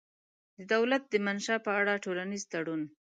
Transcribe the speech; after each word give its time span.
د 0.57 0.59
دولت 0.73 1.03
د 1.09 1.13
منشا 1.25 1.55
په 1.65 1.71
اړه 1.79 2.01
ټولنیز 2.05 2.43
تړون 2.51 2.81